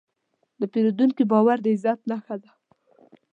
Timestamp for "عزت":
1.75-1.99